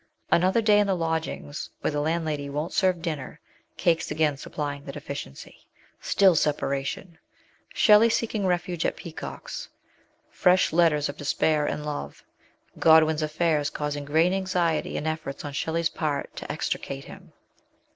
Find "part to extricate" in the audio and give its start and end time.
15.89-17.03